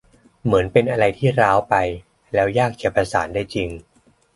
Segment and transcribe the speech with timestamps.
[0.43, 1.75] เหมือนอะไรที่มันร้าวไป
[2.33, 3.69] แล้วยากจะประสานได้จริง